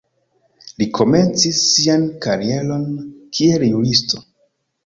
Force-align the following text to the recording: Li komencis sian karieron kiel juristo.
Li 0.81 0.87
komencis 0.99 1.59
sian 1.73 2.07
karieron 2.25 2.89
kiel 3.39 3.67
juristo. 3.71 4.25